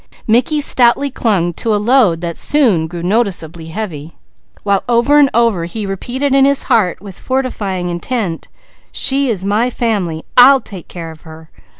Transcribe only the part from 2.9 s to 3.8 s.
noticeably